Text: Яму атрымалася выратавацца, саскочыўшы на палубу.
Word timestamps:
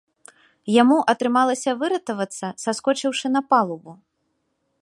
Яму 0.81 0.97
атрымалася 1.13 1.77
выратавацца, 1.83 2.47
саскочыўшы 2.67 3.27
на 3.35 3.41
палубу. 3.51 3.91